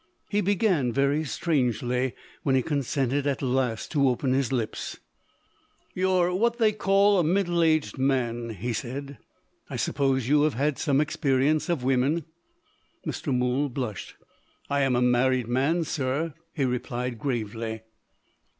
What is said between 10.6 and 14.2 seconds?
some experience of women?" Mr. Mool blushed.